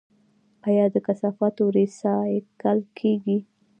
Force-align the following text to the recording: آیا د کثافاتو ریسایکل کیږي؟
آیا 0.67 0.85
د 0.93 0.95
کثافاتو 1.07 1.63
ریسایکل 1.77 2.79
کیږي؟ 2.97 3.37